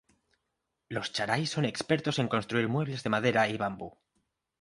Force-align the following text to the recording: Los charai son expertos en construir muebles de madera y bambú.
Los 0.89 1.11
charai 1.15 1.45
son 1.45 1.65
expertos 1.71 2.17
en 2.17 2.31
construir 2.33 2.67
muebles 2.69 3.03
de 3.03 3.11
madera 3.15 3.47
y 3.49 3.55
bambú. 3.63 3.89